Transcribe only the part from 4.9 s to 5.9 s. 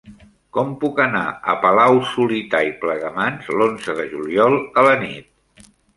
nit?